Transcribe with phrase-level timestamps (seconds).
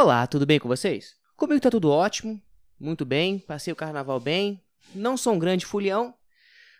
[0.00, 1.16] Olá, tudo bem com vocês?
[1.36, 2.40] Comigo tá tudo ótimo,
[2.78, 4.62] muito bem, passei o carnaval bem.
[4.94, 6.14] Não sou um grande fulião,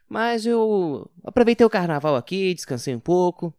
[0.09, 3.53] mas eu aproveitei o carnaval aqui, descansei um pouco.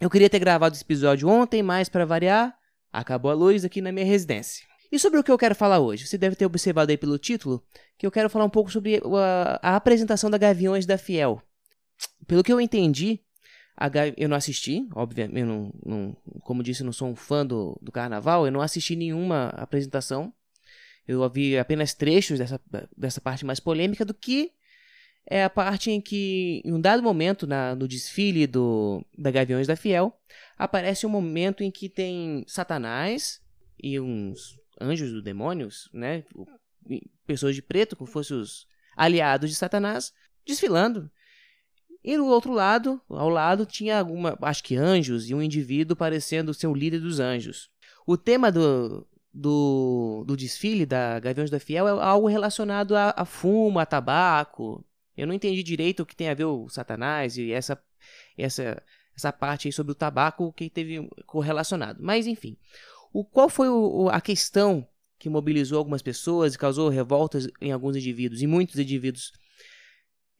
[0.00, 2.58] Eu queria ter gravado esse episódio ontem, mas para variar,
[2.90, 4.64] acabou a luz aqui na minha residência.
[4.90, 6.06] E sobre o que eu quero falar hoje?
[6.06, 7.62] Você deve ter observado aí pelo título
[7.98, 11.42] que eu quero falar um pouco sobre a, a apresentação da Gaviões da Fiel.
[12.26, 13.20] Pelo que eu entendi,
[14.16, 17.92] eu não assisti, obviamente, eu não, não, como disse, não sou um fã do, do
[17.92, 20.32] carnaval, eu não assisti nenhuma apresentação.
[21.06, 22.60] Eu ouvi apenas trechos dessa,
[22.96, 24.52] dessa parte mais polêmica do que
[25.30, 29.66] é a parte em que, em um dado momento na, no desfile do, da Gaviões
[29.66, 30.18] da Fiel,
[30.56, 33.42] aparece um momento em que tem Satanás
[33.82, 36.24] e uns anjos do demônios, né?
[37.26, 38.66] Pessoas de preto, como fossem os
[38.96, 40.14] aliados de Satanás,
[40.46, 41.10] desfilando.
[42.02, 46.54] E do outro lado, ao lado, tinha alguma, acho que anjos e um indivíduo parecendo
[46.54, 47.70] ser o líder dos anjos.
[48.06, 53.24] O tema do, do, do desfile da Gaviões da Fiel é algo relacionado a, a
[53.24, 54.84] fumo, a tabaco.
[55.16, 57.80] Eu não entendi direito o que tem a ver o Satanás e essa,
[58.36, 58.82] essa,
[59.16, 61.98] essa parte aí sobre o tabaco que teve correlacionado.
[62.02, 62.56] Mas enfim,
[63.12, 64.86] o, qual foi o, a questão
[65.18, 69.32] que mobilizou algumas pessoas e causou revoltas em alguns indivíduos, e muitos indivíduos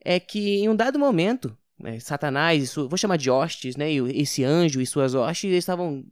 [0.04, 4.80] é que em um dado momento, né, Satanás, vou chamar de hostes, né, esse anjo
[4.80, 6.04] e suas hostes, eles estavam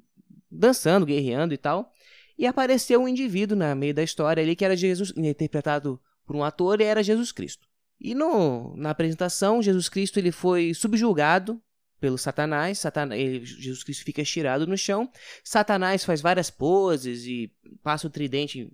[0.51, 1.93] dançando, guerreando e tal,
[2.39, 6.45] e apareceu um indivíduo na meio da história ali que era Jesus, interpretado por um
[6.45, 7.67] ator e era Jesus Cristo.
[7.99, 11.61] E no, na apresentação, Jesus Cristo ele foi subjugado
[11.99, 15.11] pelo Satanás, Satanás ele, Jesus Cristo fica estirado no chão,
[15.43, 17.51] Satanás faz várias poses e
[17.83, 18.71] passa o tridente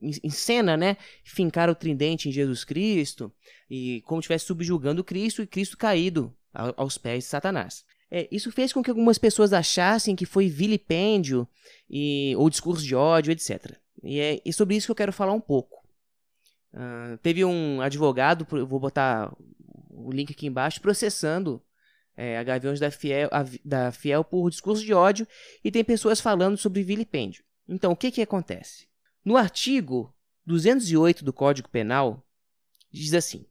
[0.00, 3.32] em cena, né, fincar o tridente em Jesus Cristo
[3.68, 7.84] e como estivesse subjugando Cristo e Cristo caído aos pés de Satanás.
[8.10, 11.46] É, isso fez com que algumas pessoas achassem que foi vilipêndio
[11.90, 13.76] e, ou discurso de ódio, etc.
[14.02, 15.86] E é e sobre isso que eu quero falar um pouco.
[16.72, 19.34] Uh, teve um advogado, vou botar
[19.90, 21.62] o link aqui embaixo, processando
[22.16, 25.26] é, a Gaviões da Fiel, a, da Fiel por discurso de ódio
[25.62, 27.44] e tem pessoas falando sobre vilipêndio.
[27.68, 28.87] Então, o que, que acontece?
[29.28, 30.10] No artigo
[30.46, 32.26] 208 do Código Penal,
[32.90, 33.44] diz assim: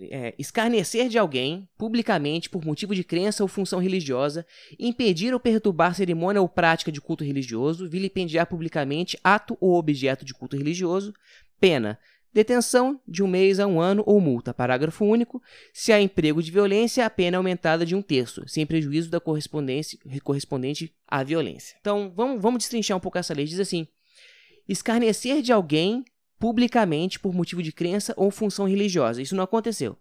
[0.00, 4.46] é, escarnecer de alguém publicamente por motivo de crença ou função religiosa,
[4.78, 10.32] impedir ou perturbar cerimônia ou prática de culto religioso, vilipendiar publicamente ato ou objeto de
[10.32, 11.12] culto religioso,
[11.60, 11.98] pena
[12.32, 14.54] detenção de um mês a um ano ou multa.
[14.54, 15.42] Parágrafo único.
[15.74, 19.20] Se há emprego de violência, a pena é aumentada de um terço, sem prejuízo da
[19.20, 21.76] correspondente à violência.
[21.82, 23.44] Então, vamos, vamos destrinchar um pouco essa lei.
[23.44, 23.86] Diz assim:
[24.68, 26.04] escarnecer de alguém
[26.38, 29.22] publicamente por motivo de crença ou função religiosa.
[29.22, 29.96] Isso não aconteceu.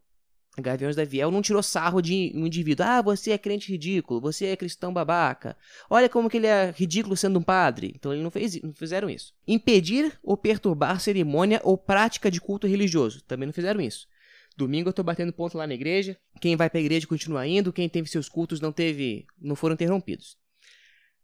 [0.60, 2.86] Gaviões da Viel não tirou sarro de um indivíduo.
[2.86, 5.58] Ah, você é crente ridículo, você é cristão babaca.
[5.90, 7.92] Olha como que ele é ridículo sendo um padre.
[7.96, 9.34] Então ele não fez, não fizeram isso.
[9.48, 13.24] Impedir ou perturbar cerimônia ou prática de culto religioso.
[13.24, 14.08] Também não fizeram isso.
[14.56, 16.16] Domingo eu tô batendo ponto lá na igreja.
[16.40, 19.74] Quem vai para a igreja continua indo, quem teve seus cultos não teve, não foram
[19.74, 20.38] interrompidos.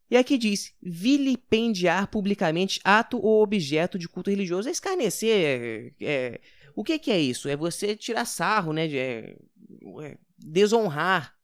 [0.10, 4.68] E aqui diz: vilipendiar publicamente ato ou objeto de culto religioso.
[4.68, 5.94] É escarnecer.
[6.02, 6.42] É, é,
[6.76, 7.48] o que, que, é isso?
[7.48, 8.88] É você tirar sarro, né?
[8.88, 9.36] É,
[10.02, 11.36] é desonrar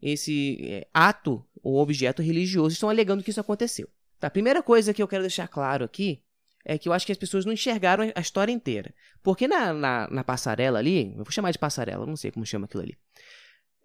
[0.00, 2.74] esse é, ato ou objeto religioso.
[2.74, 3.88] Estão alegando que isso aconteceu.
[4.20, 6.22] Tá, a primeira coisa que eu quero deixar claro aqui
[6.64, 8.94] é que eu acho que as pessoas não enxergaram a história inteira.
[9.22, 12.66] Porque na, na, na passarela ali, eu vou chamar de passarela, não sei como chama
[12.66, 12.98] aquilo ali.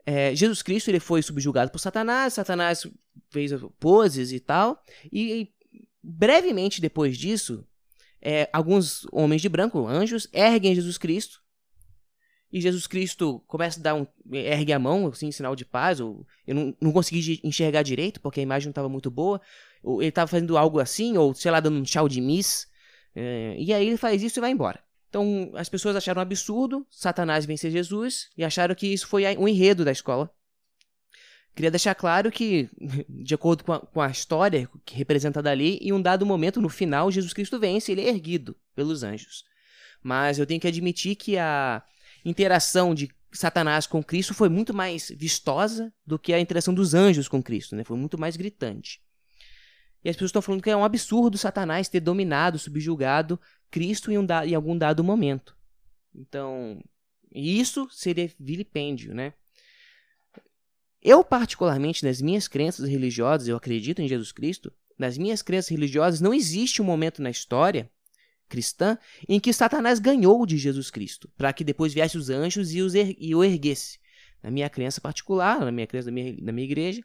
[0.06, 2.86] É, Jesus Cristo ele foi subjugado por Satanás, Satanás
[3.34, 5.50] fez poses e tal, e
[6.02, 7.66] brevemente depois disso,
[8.22, 11.44] é, alguns homens de branco, anjos, erguem Jesus Cristo,
[12.54, 14.06] e Jesus Cristo começa a dar um.
[14.32, 16.00] ergue a mão, assim, sinal de paz.
[16.00, 19.42] Ou, eu não, não consegui enxergar direito, porque a imagem não estava muito boa.
[19.82, 22.68] Ou ele estava fazendo algo assim, ou sei lá, dando um tchau de miss.
[23.16, 24.80] É, e aí ele faz isso e vai embora.
[25.10, 29.48] Então as pessoas acharam um absurdo Satanás vencer Jesus e acharam que isso foi um
[29.48, 30.32] enredo da escola.
[31.56, 32.70] Queria deixar claro que,
[33.08, 37.12] de acordo com a, com a história representada ali, em um dado momento, no final,
[37.12, 39.44] Jesus Cristo vence, ele é erguido pelos anjos.
[40.02, 41.84] Mas eu tenho que admitir que a
[42.26, 47.28] interação de Satanás com Cristo foi muito mais vistosa do que a interação dos anjos
[47.28, 47.84] com Cristo, né?
[47.84, 49.02] Foi muito mais gritante.
[50.04, 53.40] E as pessoas estão falando que é um absurdo Satanás ter dominado, subjugado
[53.72, 55.56] Cristo em, um da, em algum dado momento.
[56.14, 56.84] Então,
[57.32, 59.34] isso seria vilipêndio, né?
[61.04, 66.22] Eu, particularmente, nas minhas crenças religiosas, eu acredito em Jesus Cristo, nas minhas crenças religiosas,
[66.22, 67.92] não existe um momento na história
[68.48, 68.98] cristã
[69.28, 72.96] em que Satanás ganhou de Jesus Cristo, para que depois viesse os anjos e, os
[72.96, 74.00] er e o erguesse.
[74.42, 77.04] Na minha crença particular, na minha crença da minha, minha igreja,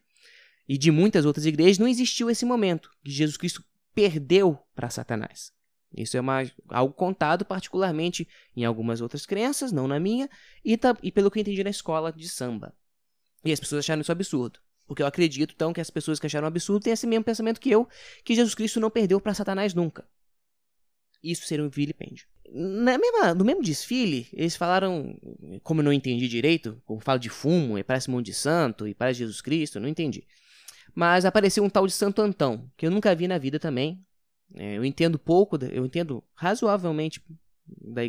[0.69, 5.53] e de muitas outras igrejas, não existiu esse momento que Jesus Cristo perdeu para Satanás.
[5.97, 10.29] Isso é uma, algo contado particularmente em algumas outras crenças, não na minha,
[10.65, 12.75] e, e pelo que eu entendi na escola de samba.
[13.49, 14.61] E as pessoas acharam isso absurdo.
[14.87, 17.71] Porque eu acredito, então, que as pessoas que acharam absurdo têm esse mesmo pensamento que
[17.71, 17.89] eu,
[18.23, 20.07] que Jesus Cristo não perdeu para Satanás nunca.
[21.23, 22.27] Isso seria um vilipêndio.
[22.51, 25.19] Na mesma, no mesmo desfile, eles falaram,
[25.63, 28.95] como eu não entendi direito, como fala de fumo, e parece mundo de santo, e
[28.95, 30.27] parece Jesus Cristo, não entendi.
[30.95, 34.05] Mas apareceu um tal de Santo Antão, que eu nunca vi na vida também.
[34.57, 37.23] É, eu entendo pouco, eu entendo razoavelmente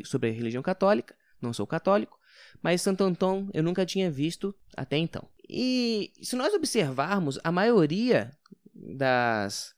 [0.06, 2.19] sobre a religião católica, não sou católico,
[2.62, 5.28] mas Santo Antão eu nunca tinha visto até então.
[5.48, 8.32] E se nós observarmos, a maioria
[8.74, 9.74] das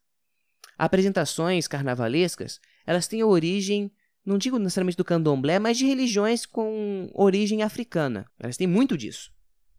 [0.78, 3.92] apresentações carnavalescas, elas têm origem,
[4.26, 8.26] não digo necessariamente do candomblé, mas de religiões com origem africana.
[8.40, 9.32] Elas têm muito disso.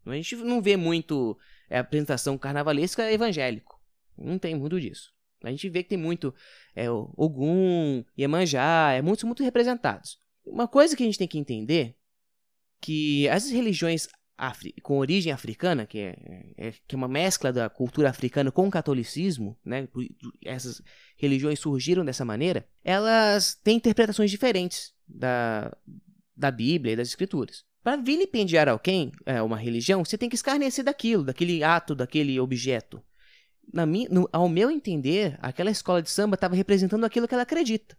[0.07, 1.39] A gente não vê muito
[1.69, 3.81] é, apresentação carnavalesca evangélico.
[4.17, 5.13] Não tem muito disso.
[5.43, 6.35] A gente vê que tem muito
[6.75, 10.19] é, Ogum, Iemanjá, é muito, muito representados.
[10.45, 11.97] Uma coisa que a gente tem que entender
[12.83, 14.09] que essas religiões
[14.83, 16.17] com origem africana, que é,
[16.57, 19.87] é, que é uma mescla da cultura africana com o catolicismo, né?
[20.45, 20.83] essas
[21.17, 25.73] religiões surgiram dessa maneira, elas têm interpretações diferentes da,
[26.37, 27.65] da Bíblia e das Escrituras.
[27.85, 33.01] Para vilipendiar alguém, é, uma religião, você tem que escarnecer daquilo, daquele ato, daquele objeto.
[33.73, 37.97] Na no, ao meu entender, aquela escola de samba estava representando aquilo que ela acredita.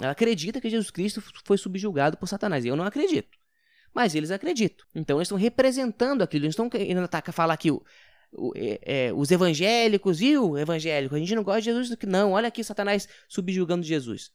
[0.00, 2.64] Ela acredita que Jesus Cristo foi subjugado por Satanás.
[2.64, 3.43] Eu não acredito
[3.94, 4.84] mas eles acreditam.
[4.94, 7.82] Então eles estão representando aquilo, eles estão querendo falar que o,
[8.32, 12.48] o, é, é, os evangélicos o evangélico, a gente não gosta de Jesus, não, olha
[12.48, 14.32] aqui Satanás subjugando Jesus.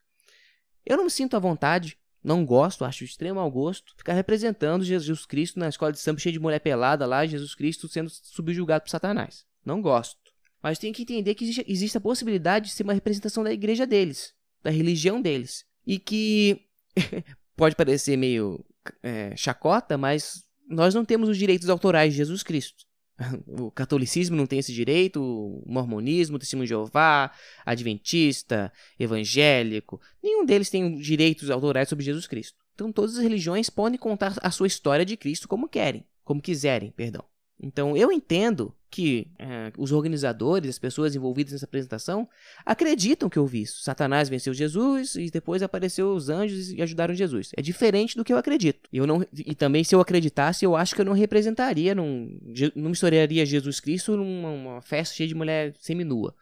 [0.86, 4.84] Eu não me sinto à vontade, não gosto, acho de extremo mau gosto, ficar representando
[4.84, 8.84] Jesus Cristo na escola de samba cheia de mulher pelada lá, Jesus Cristo sendo subjugado
[8.84, 9.46] por Satanás.
[9.66, 10.18] Não gosto.
[10.62, 13.88] Mas tem que entender que existe, existe a possibilidade de ser uma representação da igreja
[13.88, 15.66] deles, da religião deles.
[15.88, 16.66] E que
[17.56, 18.66] pode parecer meio
[19.02, 22.86] é, chacota, mas nós não temos os direitos autorais de Jesus Cristo.
[23.46, 27.32] O catolicismo não tem esse direito, o mormonismo, o testemunho de Jeová,
[27.66, 32.58] adventista, evangélico, nenhum deles tem direitos autorais sobre Jesus Cristo.
[32.74, 36.92] Então todas as religiões podem contar a sua história de Cristo como querem, como quiserem,
[36.92, 37.26] perdão.
[37.60, 42.28] Então eu entendo que é, os organizadores, as pessoas envolvidas nessa apresentação,
[42.66, 43.84] acreditam que houve isso.
[43.84, 47.52] Satanás venceu Jesus e depois apareceu os anjos e ajudaram Jesus.
[47.56, 48.90] É diferente do que eu acredito.
[48.92, 52.30] Eu não, e também, se eu acreditasse, eu acho que eu não representaria, não,
[52.76, 56.34] não misturaria Jesus Cristo numa festa cheia de mulher seminua.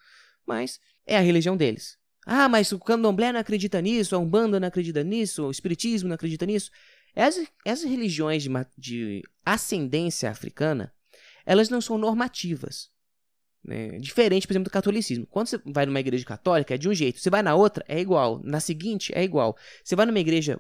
[0.46, 1.98] Mas é a religião deles.
[2.26, 6.16] Ah, mas o candomblé não acredita nisso, a umbanda não acredita nisso, o espiritismo não
[6.16, 6.72] acredita nisso.
[7.16, 10.94] Essas, essas religiões de, de ascendência africana,
[11.48, 12.90] elas não são normativas.
[13.64, 13.98] Né?
[14.00, 15.26] Diferente, por exemplo, do catolicismo.
[15.28, 17.22] Quando você vai numa igreja católica, é de um jeito.
[17.22, 18.42] Você vai na outra, é igual.
[18.44, 19.56] Na seguinte, é igual.
[19.82, 20.60] Você vai numa igreja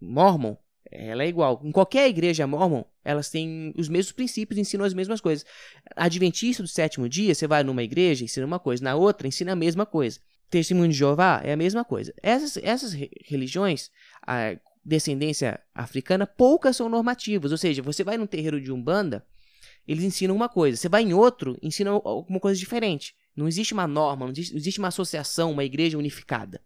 [0.00, 0.56] mormon,
[0.88, 1.60] ela é igual.
[1.64, 5.44] Em qualquer igreja mormon, elas têm os mesmos princípios, ensinam as mesmas coisas.
[5.96, 8.84] Adventista do sétimo dia, você vai numa igreja, ensina uma coisa.
[8.84, 10.20] Na outra, ensina a mesma coisa.
[10.48, 12.14] Testemunho de Jeová é a mesma coisa.
[12.22, 13.90] Essas, essas religiões,
[14.24, 17.50] a descendência africana, poucas são normativas.
[17.50, 19.26] Ou seja, você vai num terreiro de Umbanda,
[19.88, 20.76] eles ensinam uma coisa.
[20.76, 23.14] Você vai em outro, ensina alguma coisa diferente.
[23.34, 26.60] Não existe uma norma, não existe, uma associação, uma igreja unificada.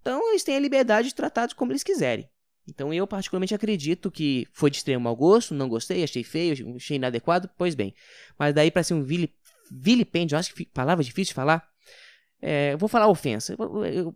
[0.00, 2.28] Então, eles têm a liberdade de tratar como eles quiserem.
[2.68, 6.96] Então, eu particularmente acredito que foi de extremo mau gosto, não gostei, achei feio, achei
[6.96, 7.94] inadequado, pois bem.
[8.38, 9.32] Mas daí, para ser um vili,
[9.72, 11.66] vilipêndio, acho que palavra difícil de falar,
[12.42, 13.56] é, vou falar ofensa.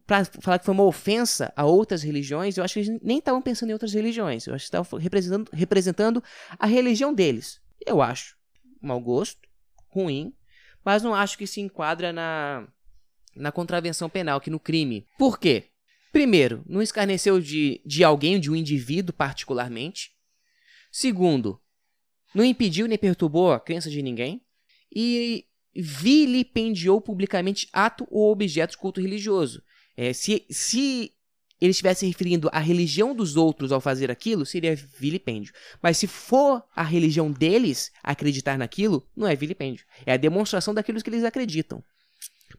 [0.07, 3.41] Para falar que foi uma ofensa a outras religiões, eu acho que eles nem estavam
[3.41, 4.47] pensando em outras religiões.
[4.47, 6.23] Eu acho que estavam representando, representando
[6.59, 7.59] a religião deles.
[7.87, 8.39] Eu acho
[8.81, 9.41] mau gosto,
[9.89, 10.33] ruim,
[10.85, 12.69] mas não acho que se enquadra na,
[13.35, 15.07] na contravenção penal, que no crime.
[15.19, 15.71] Por quê?
[16.13, 20.13] Primeiro, não escarneceu de, de alguém, de um indivíduo particularmente.
[20.91, 21.61] Segundo,
[22.35, 24.43] não impediu nem perturbou a crença de ninguém.
[24.95, 25.45] E
[25.75, 29.63] vilipendiou publicamente ato ou objeto de culto religioso.
[29.97, 31.13] É, se, se
[31.61, 35.53] ele estivesse referindo à religião dos outros ao fazer aquilo, seria vilipêndio.
[35.83, 39.85] Mas se for a religião deles acreditar naquilo, não é vilipêndio.
[40.07, 41.83] É a demonstração daquilo que eles acreditam.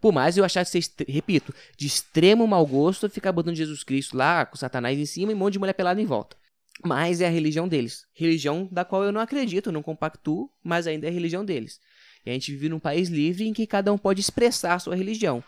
[0.01, 4.55] Por mais eu achasse, repito, de extremo mau gosto ficar botando Jesus Cristo lá com
[4.55, 6.37] Satanás em cima e um monte de mulher pelada em volta.
[6.85, 8.05] Mas é a religião deles.
[8.13, 11.79] Religião da qual eu não acredito, não compactuo, mas ainda é a religião deles.
[12.25, 14.95] E a gente vive num país livre em que cada um pode expressar a sua
[14.95, 15.43] religião.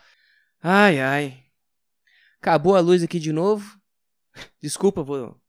[0.62, 1.42] Ai, ai.
[2.42, 3.78] Acabou a luz aqui de novo.
[4.60, 5.40] Desculpa, vou,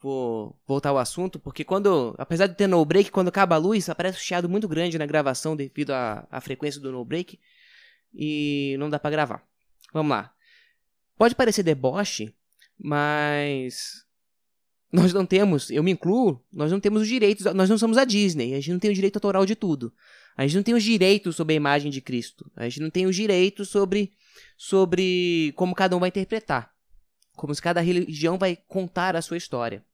[0.00, 3.90] vou voltar ao assunto, porque quando, apesar de ter no break, quando acaba a luz,
[3.90, 7.38] aparece um chiado muito grande na gravação devido à, à frequência do no break
[8.14, 9.44] e não dá para gravar.
[9.92, 10.32] Vamos lá.
[11.18, 12.34] Pode parecer deboche,
[12.78, 14.02] mas
[14.90, 18.06] nós não temos, eu me incluo, nós não temos os direitos, nós não somos a
[18.06, 19.92] Disney, a gente não tem o direito autoral de tudo.
[20.34, 22.50] A gente não tem os direitos sobre a imagem de Cristo.
[22.56, 24.12] A gente não tem os direitos sobre,
[24.56, 26.72] sobre como cada um vai interpretar.
[27.34, 29.84] Como se cada religião vai contar a sua história.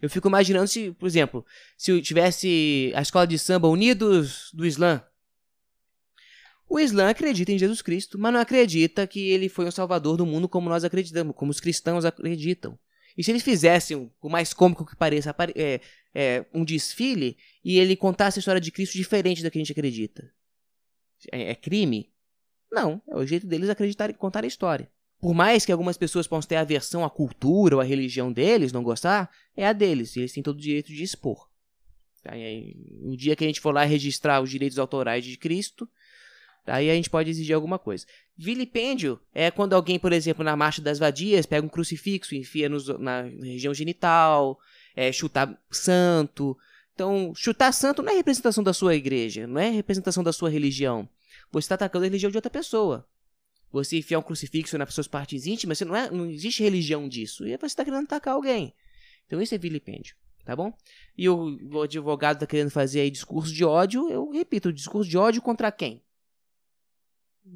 [0.00, 1.44] Eu fico imaginando se, por exemplo,
[1.76, 5.02] se tivesse a escola de samba Unidos do Islã.
[6.68, 10.26] O Islã acredita em Jesus Cristo, mas não acredita que ele foi o salvador do
[10.26, 12.78] mundo como nós acreditamos, como os cristãos acreditam.
[13.16, 15.80] E se eles fizessem, o mais cômico que pareça, é,
[16.14, 19.72] é, um desfile e ele contasse a história de Cristo diferente da que a gente
[19.72, 20.30] acredita?
[21.32, 22.12] É, é crime?
[22.70, 24.90] Não, é o jeito deles acreditarem, contar a história.
[25.20, 28.82] Por mais que algumas pessoas possam ter aversão à cultura ou à religião deles, não
[28.82, 31.48] gostar, é a deles, e eles têm todo o direito de expor.
[32.26, 35.88] Aí, um dia que a gente for lá registrar os direitos autorais de Cristo,
[36.66, 38.04] Aí a gente pode exigir alguma coisa.
[38.36, 42.68] Vilipêndio é quando alguém, por exemplo, na Marcha das Vadias, pega um crucifixo e enfia
[42.68, 44.58] nos, na região genital,
[44.94, 46.56] é, chutar santo.
[46.96, 51.06] Então, chutar santo não é representação da sua igreja, não é representação da sua religião.
[51.52, 53.06] Você está atacando a religião de outra pessoa.
[53.70, 57.46] Você enfiar um crucifixo nas suas partes íntimas, não, é, não existe religião disso.
[57.46, 58.72] E você está querendo atacar alguém.
[59.26, 60.72] Então, isso é vilipêndio tá bom?
[61.18, 65.42] E o, advogado está querendo fazer aí discurso de ódio, eu repito, discurso de ódio
[65.42, 66.00] contra quem?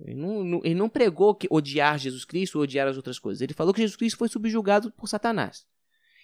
[0.04, 3.40] Ele não, não, ele não pregou que odiar Jesus Cristo ou odiar as outras coisas.
[3.40, 5.64] Ele falou que Jesus Cristo foi subjugado por Satanás.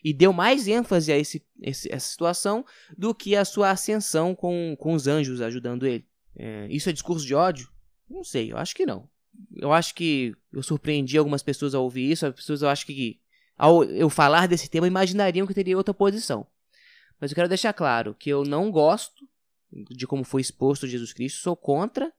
[0.06, 2.64] E deu mais ênfase a esse, esse, essa situação
[2.96, 6.06] do que a sua ascensão com, com os anjos ajudando ele.
[6.36, 7.68] É, isso é discurso de ódio?
[8.08, 9.08] Não sei, eu acho que não.
[9.56, 12.24] Eu acho que eu surpreendi algumas pessoas ao ouvir isso.
[12.24, 13.18] As pessoas, eu acho que,
[13.58, 16.46] ao eu falar desse tema, imaginariam que teria outra posição.
[17.20, 19.28] Mas eu quero deixar claro que eu não gosto
[19.90, 22.12] de como foi exposto Jesus Cristo, sou contra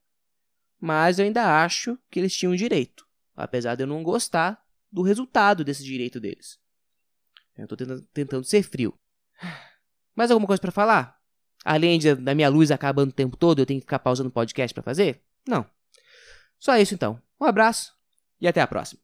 [0.78, 5.64] mas eu ainda acho que eles tinham direito, apesar de eu não gostar do resultado
[5.64, 6.60] desse direito deles.
[7.58, 8.94] Eu estou tentando, tentando, ser frio.
[10.16, 11.18] Mais alguma coisa para falar?
[11.66, 14.32] Além de, da minha luz acabando o tempo todo, eu tenho que ficar pausando o
[14.32, 15.22] podcast para fazer?
[15.48, 15.66] Não.
[16.60, 17.22] Só isso então.
[17.40, 17.94] Um abraço
[18.40, 19.02] e até a próxima.